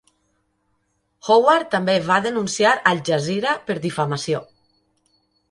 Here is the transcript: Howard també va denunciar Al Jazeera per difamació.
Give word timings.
Howard 1.27 1.69
també 1.75 1.95
va 2.07 2.17
denunciar 2.27 2.73
Al 2.93 3.03
Jazeera 3.11 3.55
per 3.69 3.79
difamació. 3.87 4.43